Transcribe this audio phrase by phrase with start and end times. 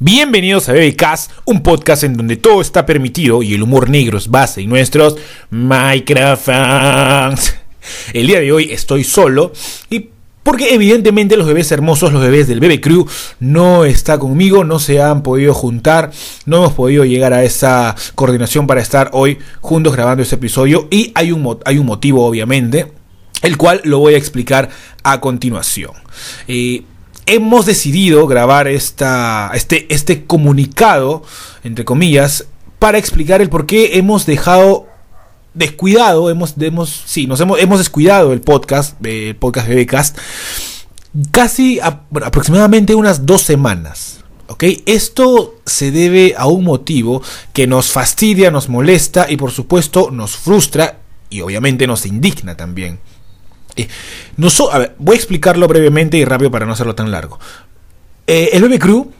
[0.00, 4.26] Bienvenidos a BBcast, un podcast en donde todo está permitido y el humor negro es
[4.26, 5.14] base y nuestros
[5.50, 7.54] microphones.
[8.12, 9.52] El día de hoy estoy solo
[9.90, 10.08] y
[10.42, 13.06] porque evidentemente los bebés hermosos, los bebés del Bebe Crew,
[13.38, 16.10] no está conmigo, no se han podido juntar,
[16.44, 21.12] no hemos podido llegar a esa coordinación para estar hoy juntos grabando este episodio y
[21.14, 22.90] hay un, hay un motivo obviamente,
[23.42, 24.70] el cual lo voy a explicar
[25.04, 25.92] a continuación.
[26.48, 26.82] Eh,
[27.26, 31.22] hemos decidido grabar esta, este, este comunicado,
[31.62, 32.46] entre comillas,
[32.78, 34.86] para explicar el por qué hemos dejado
[35.54, 40.18] descuidado, hemos, hemos, sí, nos hemos, hemos descuidado el podcast, el podcast de Becast,
[41.30, 44.20] casi aproximadamente unas dos semanas.
[44.46, 44.64] ¿Ok?
[44.84, 47.22] Esto se debe a un motivo
[47.54, 50.98] que nos fastidia, nos molesta y por supuesto nos frustra
[51.30, 52.98] y obviamente nos indigna también.
[53.76, 53.88] Eh,
[54.36, 54.48] no
[54.98, 57.38] voy a explicarlo brevemente y rápido para no hacerlo tan largo.
[58.26, 59.12] Eh, el BB Crew,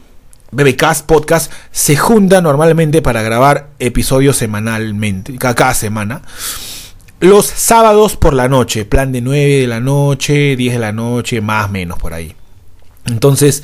[0.51, 6.21] BBcast Podcast, se junta normalmente para grabar episodios semanalmente, cada, semana.
[7.19, 11.41] Los sábados por la noche, plan de 9 de la noche, 10 de la noche,
[11.41, 12.35] más o menos por ahí.
[13.05, 13.63] Entonces,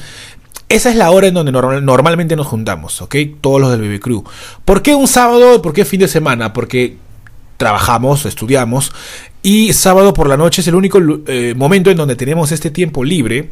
[0.69, 3.15] esa es la hora en donde normalmente nos juntamos, ¿ok?
[3.41, 4.23] Todos los del BB Crew.
[4.63, 5.61] ¿Por qué un sábado?
[5.61, 6.53] ¿Por qué fin de semana?
[6.53, 6.97] Porque
[7.57, 8.91] trabajamos, estudiamos
[9.43, 13.03] y sábado por la noche es el único eh, momento en donde tenemos este tiempo
[13.03, 13.49] libre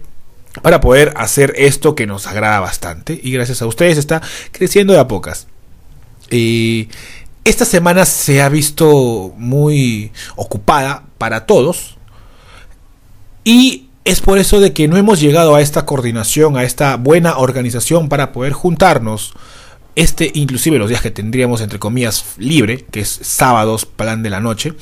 [0.62, 3.20] para poder hacer esto que nos agrada bastante.
[3.22, 5.48] Y gracias a ustedes está creciendo de a pocas.
[6.30, 6.90] Y
[7.44, 11.98] esta semana se ha visto muy ocupada para todos.
[13.44, 17.38] Y es por eso de que no hemos llegado a esta coordinación, a esta buena
[17.38, 19.34] organización para poder juntarnos
[19.96, 24.40] este, inclusive los días que tendríamos, entre comillas, libre, que es sábados, plan de la
[24.40, 24.74] noche,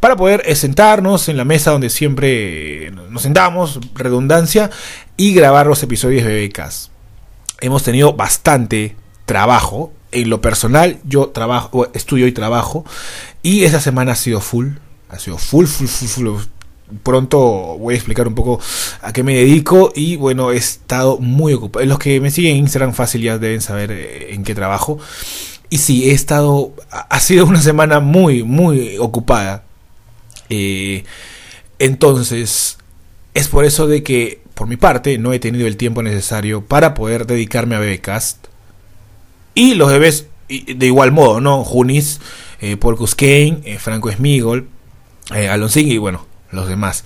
[0.00, 4.70] para poder eh, sentarnos en la mesa donde siempre nos sentamos, redundancia,
[5.16, 6.90] y grabar los episodios de BBcast.
[7.60, 9.92] Hemos tenido bastante trabajo.
[10.10, 12.84] En lo personal, yo trabajo, estudio y trabajo,
[13.42, 14.72] y esa semana ha sido full,
[15.08, 16.42] ha sido full, full, full, full
[17.02, 17.38] pronto
[17.78, 18.60] voy a explicar un poco
[19.00, 21.84] a qué me dedico y bueno, he estado muy ocupado.
[21.86, 24.98] Los que me siguen en Instagram fácil ya deben saber eh, en qué trabajo.
[25.70, 29.64] Y sí, he estado, ha sido una semana muy, muy ocupada.
[30.50, 31.04] Eh,
[31.78, 32.76] entonces,
[33.34, 36.94] es por eso de que, por mi parte, no he tenido el tiempo necesario para
[36.94, 38.48] poder dedicarme a Bebecast.
[39.54, 41.64] Y los bebés, de igual modo, ¿no?
[41.64, 42.20] Junis,
[42.60, 44.68] eh, Paul eh, Franco Smigol,
[45.34, 47.04] eh, Alonsín y bueno, los demás.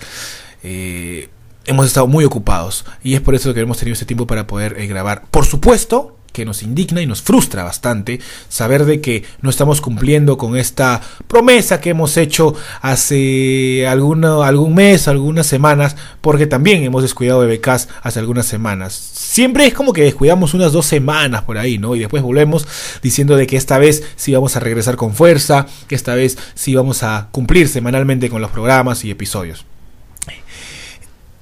[0.63, 1.29] Eh,
[1.65, 4.79] hemos estado muy ocupados y es por eso que hemos tenido este tiempo para poder
[4.79, 5.23] eh, grabar.
[5.29, 10.37] Por supuesto que nos indigna y nos frustra bastante saber de que no estamos cumpliendo
[10.37, 17.01] con esta promesa que hemos hecho hace alguno, algún mes, algunas semanas, porque también hemos
[17.01, 18.93] descuidado de becas hace algunas semanas.
[18.93, 21.95] Siempre es como que descuidamos unas dos semanas por ahí, ¿no?
[21.95, 22.67] Y después volvemos
[23.01, 26.75] diciendo de que esta vez sí vamos a regresar con fuerza, que esta vez sí
[26.75, 29.65] vamos a cumplir semanalmente con los programas y episodios.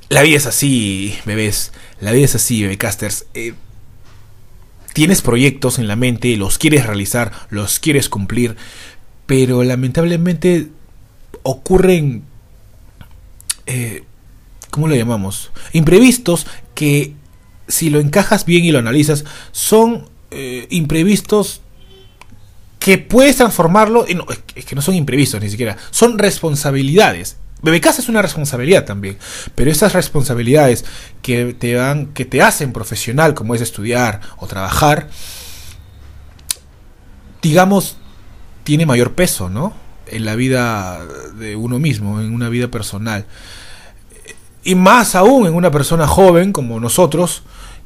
[0.07, 1.73] La vida es así, bebés.
[1.99, 3.25] La vida es así, bebecasters.
[3.33, 3.55] Eh,
[4.95, 8.55] tienes proyectos en la mente, los quieres realizar, los quieres cumplir,
[9.25, 10.69] pero lamentablemente
[11.43, 12.23] ocurren,
[13.65, 14.05] eh,
[14.71, 15.51] ¿cómo lo llamamos?
[15.73, 17.13] Imprevistos que
[17.67, 21.59] si lo encajas bien y lo analizas, son eh, imprevistos
[22.85, 28.09] que puedes transformarlo, no, es que no son imprevistos ni siquiera, son responsabilidades Bebecasa es
[28.09, 29.17] una responsabilidad también,
[29.55, 30.85] pero esas responsabilidades
[31.23, 35.09] que te dan, que te hacen profesional, como es estudiar o trabajar,
[37.41, 37.97] digamos,
[38.63, 39.73] tiene mayor peso, ¿no?
[40.05, 41.03] En la vida
[41.39, 43.25] de uno mismo, en una vida personal.
[44.63, 47.41] Y más aún en una persona joven como nosotros,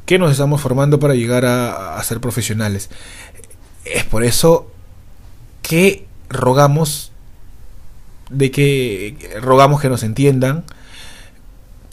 [0.06, 2.90] que nos estamos formando para llegar a, a ser profesionales.
[3.86, 4.74] Es por eso
[5.70, 7.12] que rogamos
[8.32, 10.64] de que rogamos que nos entiendan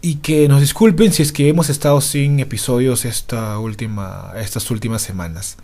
[0.01, 5.03] y que nos disculpen si es que hemos estado sin episodios esta última, estas últimas
[5.03, 5.59] semanas.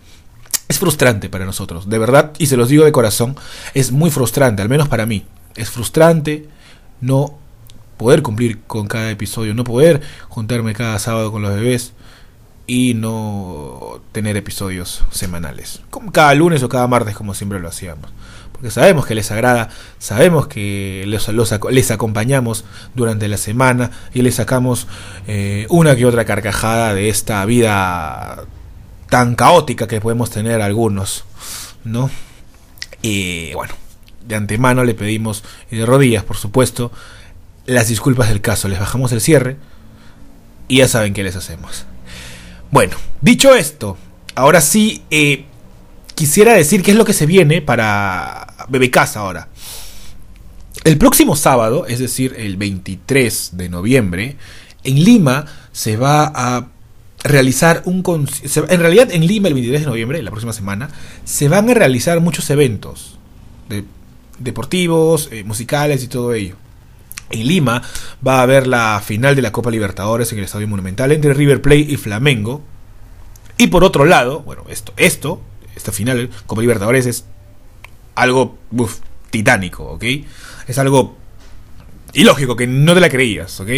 [0.67, 3.35] Es frustrante para nosotros, de verdad, y se los digo de corazón,
[3.73, 5.25] es muy frustrante, al menos para mí.
[5.55, 6.47] Es frustrante
[7.01, 7.39] no
[7.97, 11.93] poder cumplir con cada episodio, no poder juntarme cada sábado con los bebés
[12.65, 18.11] y no tener episodios semanales, como cada lunes o cada martes como siempre lo hacíamos
[18.71, 19.69] sabemos que les agrada,
[19.99, 21.27] sabemos que les,
[21.71, 22.65] les acompañamos
[22.95, 24.87] durante la semana y les sacamos
[25.27, 28.45] eh, una que otra carcajada de esta vida
[29.09, 31.25] tan caótica que podemos tener algunos,
[31.83, 32.09] ¿no?
[33.01, 33.73] Y bueno,
[34.25, 36.91] de antemano le pedimos, y de rodillas por supuesto,
[37.65, 39.57] las disculpas del caso, les bajamos el cierre
[40.67, 41.85] y ya saben qué les hacemos.
[42.73, 43.99] Bueno, dicho esto,
[44.33, 45.45] ahora sí, eh,
[46.15, 49.47] quisiera decir qué es lo que se viene para BBK ahora.
[50.83, 54.37] El próximo sábado, es decir, el 23 de noviembre,
[54.83, 56.69] en Lima se va a
[57.23, 60.89] realizar un en realidad en Lima el 23 de noviembre, la próxima semana,
[61.25, 63.19] se van a realizar muchos eventos
[64.39, 66.55] deportivos, eh, musicales y todo ello.
[67.33, 67.81] En Lima
[68.25, 71.61] va a haber la final de la Copa Libertadores en el Estadio Monumental entre River
[71.61, 72.61] Plate y Flamengo.
[73.57, 75.41] Y por otro lado, bueno, esto, esto,
[75.75, 77.25] esta final Copa Libertadores es
[78.15, 78.57] algo
[79.29, 80.03] titánico, ¿ok?
[80.67, 81.17] Es algo
[82.13, 83.69] ilógico que no te la creías, ¿ok?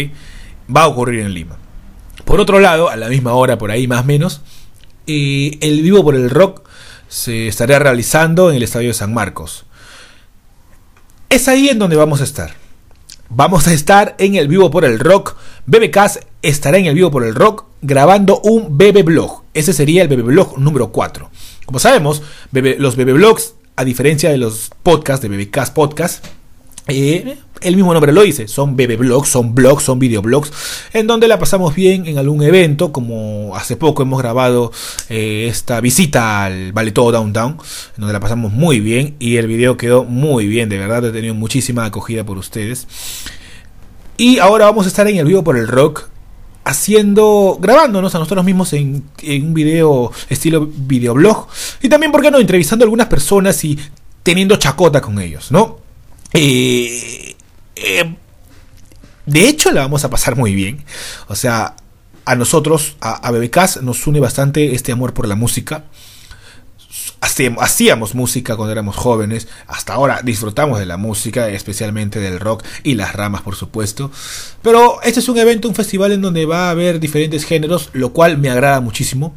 [0.74, 1.56] Va a ocurrir en Lima.
[2.24, 4.42] Por otro lado, a la misma hora, por ahí más o menos,
[5.06, 6.68] eh, el vivo por el rock
[7.08, 9.64] se estará realizando en el Estadio de San Marcos.
[11.28, 12.65] Es ahí en donde vamos a estar.
[13.28, 15.36] Vamos a estar en el vivo por el rock.
[15.66, 19.42] BBK estará en el vivo por el rock grabando un BB blog.
[19.52, 21.28] Ese sería el BB blog número 4.
[21.64, 26.24] Como sabemos, los BB blogs, a diferencia de los podcasts de BBK Podcast,
[26.88, 30.52] eh, el mismo nombre lo dice, son BB blogs, son blogs, son videoblogs,
[30.92, 34.70] en donde la pasamos bien en algún evento, como hace poco hemos grabado
[35.08, 39.76] eh, esta visita al Todo Downtown, en donde la pasamos muy bien y el video
[39.76, 42.86] quedó muy bien, de verdad he tenido muchísima acogida por ustedes.
[44.18, 46.08] Y ahora vamos a estar en el vivo por el rock,
[46.64, 51.48] haciendo, grabándonos a nosotros mismos en, un video estilo videoblog,
[51.82, 53.78] y también, ¿por qué no?, entrevistando a algunas personas y
[54.22, 55.85] teniendo chacota con ellos, ¿no?
[56.38, 57.34] Eh,
[57.76, 58.14] eh,
[59.24, 60.84] de hecho, la vamos a pasar muy bien.
[61.28, 61.76] O sea,
[62.24, 65.84] a nosotros, a, a nos une bastante este amor por la música.
[67.58, 72.94] Hacíamos música cuando éramos jóvenes, hasta ahora disfrutamos de la música, especialmente del rock y
[72.94, 74.10] las ramas, por supuesto.
[74.62, 78.12] Pero este es un evento, un festival en donde va a haber diferentes géneros, lo
[78.12, 79.34] cual me agrada muchísimo.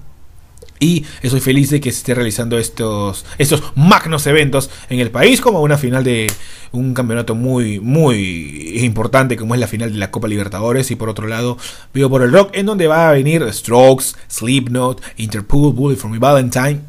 [0.80, 5.42] Y estoy feliz de que se esté realizando estos, estos magnos eventos en el país,
[5.42, 6.32] como una final de
[6.72, 10.90] un campeonato muy, muy importante, como es la final de la Copa Libertadores.
[10.92, 11.58] Y por otro lado,
[11.94, 16.20] vivo por el rock, en donde va a venir Strokes, Slipknot, Interpol, Bullet for Me
[16.20, 16.82] Valentine,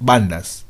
[0.00, 0.64] bandas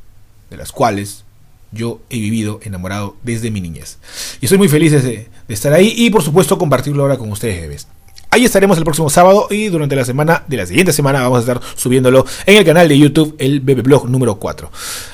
[0.51, 1.25] de las cuales
[1.71, 3.99] yo he vivido enamorado desde mi niñez.
[4.41, 7.87] Y estoy muy feliz de, de estar ahí y por supuesto compartirlo ahora con ustedes.
[8.31, 11.41] Ahí estaremos el próximo sábado y durante la semana de la siguiente semana vamos a
[11.41, 14.71] estar subiéndolo en el canal de YouTube, el BB Blog número 4.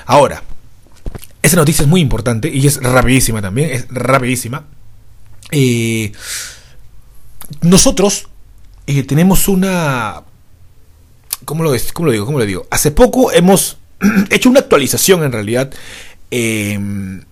[0.07, 0.43] Ahora,
[1.41, 4.65] esa noticia es muy importante y es rapidísima también, es rapidísima.
[5.53, 6.11] Eh,
[7.61, 8.29] nosotros
[8.87, 10.23] eh, tenemos una...
[11.45, 12.27] ¿cómo lo, ¿Cómo lo digo?
[12.27, 12.67] ¿Cómo lo digo?
[12.71, 13.79] Hace poco hemos
[14.31, 15.73] hecho una actualización en realidad
[16.31, 17.23] em,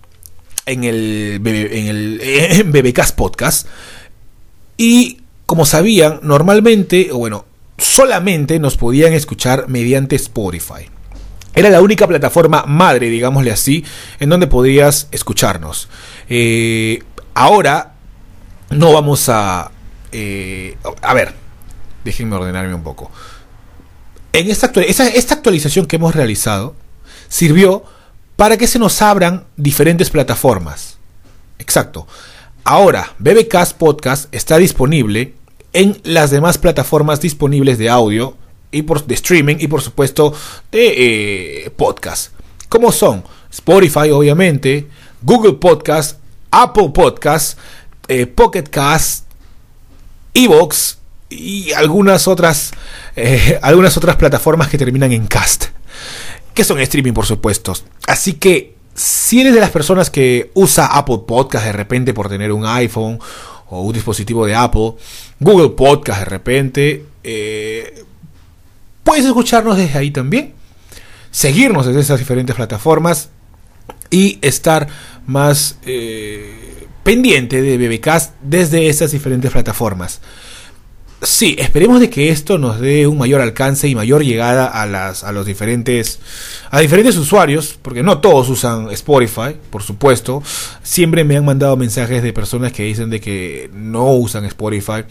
[0.65, 3.67] en el, en el Podcast
[4.77, 5.22] y
[5.53, 7.45] como sabían, normalmente, o bueno,
[7.77, 10.89] solamente nos podían escuchar mediante Spotify.
[11.53, 13.85] Era la única plataforma madre, digámosle así,
[14.19, 15.89] en donde podías escucharnos.
[16.27, 17.03] Eh,
[17.35, 17.93] ahora
[18.71, 19.69] no vamos a...
[20.11, 21.35] Eh, a ver,
[22.03, 23.11] déjenme ordenarme un poco.
[24.31, 26.75] En esta, esta actualización que hemos realizado
[27.27, 27.83] sirvió
[28.37, 30.97] para que se nos abran diferentes plataformas.
[31.59, 32.07] Exacto.
[32.63, 35.35] Ahora, BBcast Podcast está disponible
[35.73, 38.37] en las demás plataformas disponibles de audio
[38.71, 40.33] y por, de streaming y por supuesto
[40.71, 42.31] de eh, podcast.
[42.69, 44.87] Como son Spotify obviamente,
[45.21, 46.19] Google Podcast,
[46.51, 47.57] Apple Podcast,
[48.07, 49.25] eh, Pocket Cast,
[50.33, 50.97] Evox
[51.29, 52.71] y algunas otras,
[53.15, 55.65] eh, algunas otras plataformas que terminan en cast.
[56.53, 57.73] Que son streaming por supuesto.
[58.07, 62.51] Así que si eres de las personas que usa Apple Podcast de repente por tener
[62.51, 63.19] un iPhone
[63.73, 64.93] o un dispositivo de Apple,
[65.39, 68.03] Google Podcast de repente, eh,
[69.03, 70.53] puedes escucharnos desde ahí también,
[71.31, 73.29] seguirnos desde esas diferentes plataformas
[74.09, 74.87] y estar
[75.25, 80.21] más eh, pendiente de BBcast desde esas diferentes plataformas.
[81.25, 85.23] Sí, esperemos de que esto nos dé un mayor alcance y mayor llegada a las
[85.23, 86.19] a los diferentes
[86.69, 90.43] a diferentes usuarios, porque no todos usan Spotify, por supuesto.
[90.81, 95.05] Siempre me han mandado mensajes de personas que dicen de que no usan Spotify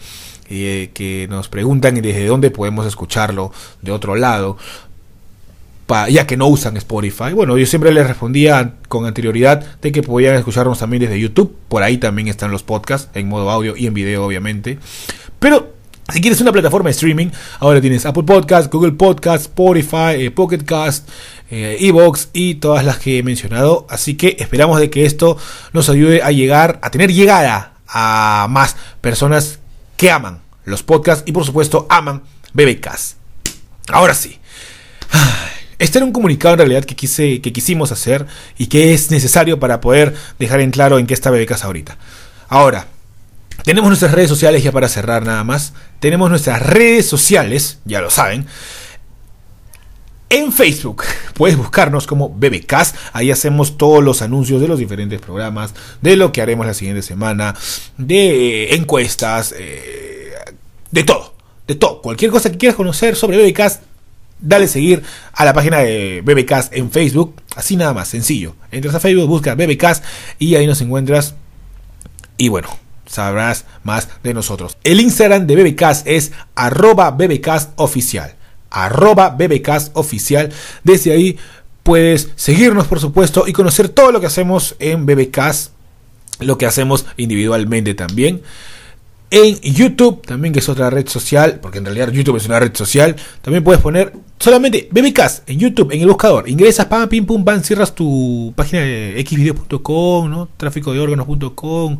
[0.49, 3.51] y eh, que nos preguntan desde dónde podemos escucharlo
[3.81, 4.57] de otro lado.
[6.09, 7.33] ya que no usan Spotify.
[7.33, 11.55] Bueno, yo siempre les respondía con anterioridad de que podían escucharnos también desde YouTube.
[11.67, 14.77] Por ahí también están los podcasts, en modo audio y en video, obviamente.
[15.39, 15.72] Pero
[16.11, 17.27] si quieres una plataforma de streaming,
[17.59, 21.07] ahora tienes Apple Podcast, Google Podcast, Spotify, eh, Pocket Cast,
[21.49, 23.87] eh, Evox y todas las que he mencionado.
[23.89, 25.37] Así que esperamos de que esto
[25.71, 29.59] nos ayude a llegar, a tener llegada a más personas
[29.95, 33.17] que aman los podcasts y por supuesto aman BBcast.
[33.89, 34.39] Ahora sí.
[35.79, 38.25] Este era un comunicado en realidad que, quise, que quisimos hacer
[38.57, 41.97] y que es necesario para poder dejar en claro en qué está Bebecas ahorita.
[42.47, 42.87] Ahora,
[43.63, 45.73] tenemos nuestras redes sociales ya para cerrar nada más.
[45.99, 48.45] Tenemos nuestras redes sociales, ya lo saben.
[50.29, 51.03] En Facebook
[51.33, 52.95] puedes buscarnos como BBcast.
[53.13, 57.01] Ahí hacemos todos los anuncios de los diferentes programas, de lo que haremos la siguiente
[57.01, 57.55] semana,
[57.97, 60.33] de encuestas, eh,
[60.91, 61.35] de todo,
[61.67, 62.01] de todo.
[62.01, 63.83] Cualquier cosa que quieras conocer sobre BBcast,
[64.39, 65.03] dale seguir
[65.33, 67.35] a la página de BBcast en Facebook.
[67.55, 68.55] Así nada más, sencillo.
[68.71, 70.03] Entras a Facebook, busca BBcast
[70.37, 71.35] y ahí nos encuentras.
[72.37, 74.77] Y bueno, sabrás más de nosotros.
[74.83, 78.35] El Instagram de BBcast es arroba bbcastoficial
[78.73, 80.51] arroba bbcast oficial.
[80.83, 81.37] Desde ahí
[81.83, 85.71] puedes seguirnos, por supuesto, y conocer todo lo que hacemos en bbcast,
[86.39, 88.41] lo que hacemos individualmente también.
[89.31, 92.75] En YouTube, también que es otra red social, porque en realidad YouTube es una red
[92.75, 96.47] social, también puedes poner solamente bbcast en YouTube, en el buscador.
[96.47, 100.49] Ingresas, pam, pim, pum, pam, cierras tu página de xvideos.com, ¿no?
[100.55, 101.97] tráfico de órganos.com,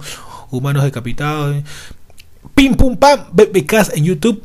[0.53, 1.63] humanos decapitados.
[2.55, 4.43] Pim, pum, pam, bbcast en YouTube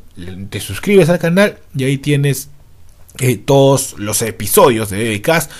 [0.51, 2.49] te suscribes al canal y ahí tienes
[3.19, 5.51] eh, todos los episodios de BBcast.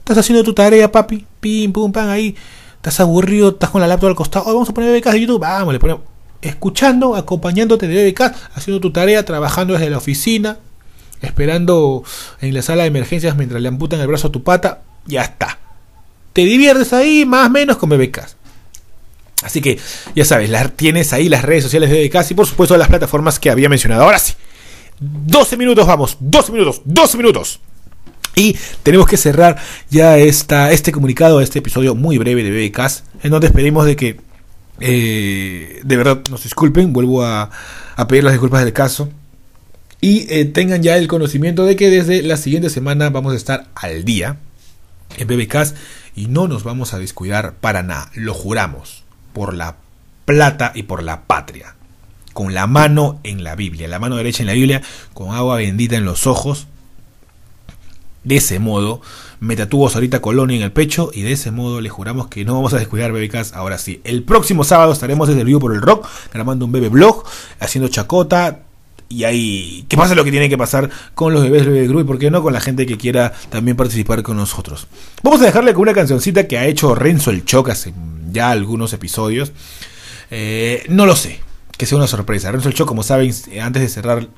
[0.00, 1.26] Estás haciendo tu tarea, papi.
[1.40, 2.36] Pim, pum, pam, ahí.
[2.76, 4.46] Estás aburrido, estás con la laptop al costado.
[4.46, 5.40] vamos a poner BBcast de YouTube.
[5.40, 6.02] Vamos, le ponemos.
[6.42, 10.56] Escuchando, acompañándote de BBcast, haciendo tu tarea, trabajando desde la oficina,
[11.20, 12.02] esperando
[12.40, 14.82] en la sala de emergencias mientras le amputan el brazo a tu pata.
[15.04, 15.58] Ya está.
[16.32, 18.39] Te diviertes ahí, más o menos, con BBcast.
[19.42, 19.78] Así que
[20.14, 23.50] ya sabes, tienes ahí las redes sociales de BBK y por supuesto las plataformas que
[23.50, 24.02] había mencionado.
[24.02, 24.34] Ahora sí,
[25.00, 27.60] 12 minutos vamos, 12 minutos, 12 minutos.
[28.36, 29.56] Y tenemos que cerrar
[29.90, 34.20] ya esta, este comunicado, este episodio muy breve de BBK, en donde esperemos de que
[34.78, 37.50] eh, de verdad nos disculpen, vuelvo a,
[38.08, 39.10] pedir las disculpas del caso.
[40.02, 43.68] Y eh, tengan ya el conocimiento de que desde la siguiente semana vamos a estar
[43.74, 44.38] al día
[45.18, 45.74] en BBK
[46.14, 48.99] y no nos vamos a descuidar para nada, lo juramos
[49.32, 49.76] por la
[50.24, 51.74] plata y por la patria.
[52.32, 54.82] Con la mano en la Biblia, la mano derecha en la Biblia,
[55.14, 56.66] con agua bendita en los ojos.
[58.22, 59.00] De ese modo,
[59.40, 62.54] me tatúo ahorita colonia en el pecho y de ese modo le juramos que no
[62.54, 64.00] vamos a descuidar BBKs ahora sí.
[64.04, 67.24] El próximo sábado estaremos desde el vivo por el rock, grabando un bebé blog,
[67.58, 68.60] haciendo chacota,
[69.10, 72.04] y ahí que pasa lo que tiene que pasar con los bebés del grupo y
[72.04, 74.86] por qué no con la gente que quiera también participar con nosotros.
[75.22, 77.92] Vamos a dejarle con una cancioncita que ha hecho Renzo el Choc hace
[78.32, 79.52] ya algunos episodios.
[80.30, 81.40] Eh, no lo sé,
[81.76, 82.50] que sea una sorpresa.
[82.52, 84.28] Renzo el Choc, como saben, antes de cerrar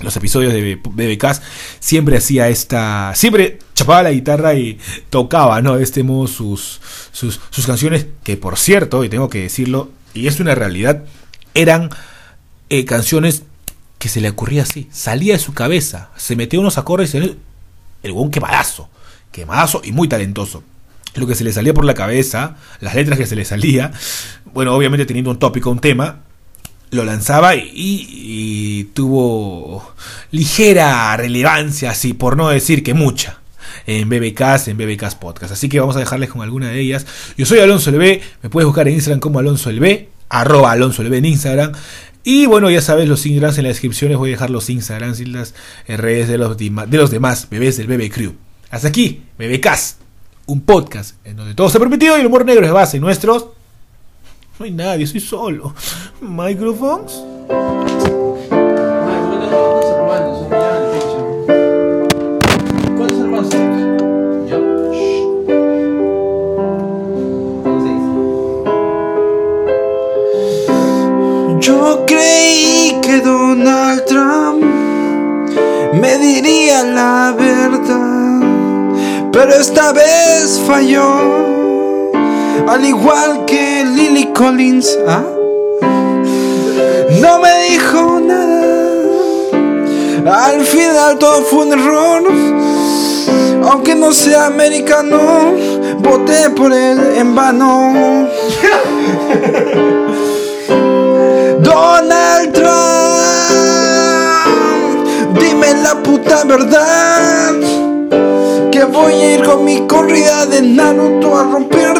[0.00, 1.26] los episodios de BBK
[1.78, 4.78] siempre hacía esta siempre chapaba la guitarra y
[5.10, 6.80] tocaba no de este modo sus,
[7.12, 11.04] sus, sus canciones que por cierto y tengo que decirlo y es una realidad
[11.52, 11.90] eran
[12.70, 13.42] eh, canciones
[14.00, 17.38] que se le ocurría así, salía de su cabeza, se metía unos acordes y el,
[18.02, 18.88] el buen quemadazo,
[19.30, 20.62] quemadazo y muy talentoso.
[21.14, 23.92] Lo que se le salía por la cabeza, las letras que se le salía,
[24.52, 26.20] bueno, obviamente teniendo un tópico, un tema,
[26.90, 29.94] lo lanzaba y, tuvo
[30.30, 33.38] ligera relevancia, así por no decir que mucha
[33.86, 35.52] en BBKs, en BBKs Podcast.
[35.52, 37.06] Así que vamos a dejarles con alguna de ellas.
[37.36, 41.24] Yo soy Alonso LB, me puedes buscar en Instagram como Alonso LB, arroba Alonso en
[41.24, 41.72] Instagram.
[42.22, 45.26] Y bueno, ya sabes, los Instagrams en la descripción voy a dejar los Instagrams y
[45.26, 45.54] las
[45.86, 48.34] redes de los, de los demás bebés del Bebe Crew.
[48.70, 49.98] Hasta aquí, Bebecast,
[50.46, 52.98] un podcast en donde todo se ha permitido y el humor negro es base.
[53.00, 53.46] nuestros.
[54.58, 55.74] No hay nadie, soy solo.
[56.20, 57.22] ¿Microphones?
[85.08, 85.24] ¿Ah?
[87.18, 89.06] No me dijo nada,
[90.48, 92.22] al final todo fue un error.
[93.70, 95.54] Aunque no sea americano,
[96.00, 98.28] voté por él en vano.
[101.60, 102.68] Donald Trump,
[105.40, 107.54] dime la puta verdad.
[108.70, 111.99] Que voy a ir con mi corrida de Naruto a romperte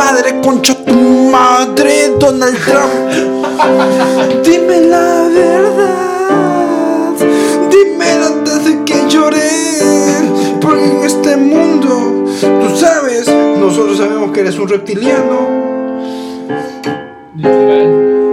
[0.00, 0.94] madre, concha tu
[1.30, 2.94] madre, Donald Trump.
[4.42, 7.14] Dime la verdad,
[7.74, 9.50] dime antes de que llore.
[10.60, 12.24] Porque en este mundo,
[12.62, 13.28] tú sabes,
[13.58, 15.38] nosotros sabemos que eres un reptiliano.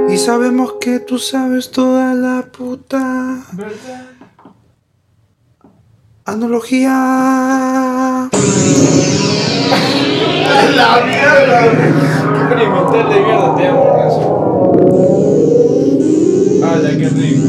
[0.09, 3.43] Y sabemos que tú sabes toda la puta.
[3.51, 4.16] ¿Verdad?
[6.27, 6.91] Analogía.
[10.75, 11.65] La mierda.
[12.35, 14.23] Experimental de mierda, te amo eso.
[16.65, 17.47] ¡Hala, qué rico!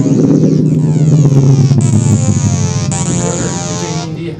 [4.06, 4.36] Un día.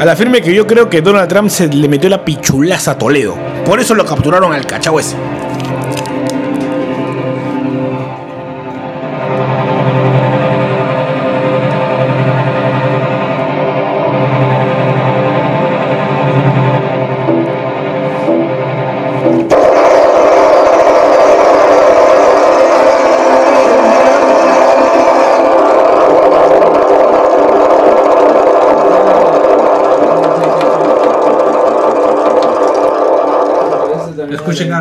[0.00, 2.98] A la firme que yo creo que Donald Trump se le metió la pichulaza a
[2.98, 3.36] Toledo.
[3.66, 5.14] Por eso lo capturaron al cachao ese.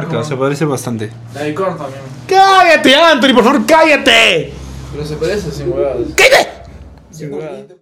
[0.09, 1.11] Arca, se parece bastante.
[1.33, 2.01] La de Korn también.
[2.27, 3.33] ¡Cállate, Anthony!
[3.33, 4.53] ¡Por favor, cállate!
[4.91, 6.07] Pero se parece sin huevadas.
[6.15, 6.49] ¡Cállate!
[7.11, 7.78] Sin huevadas.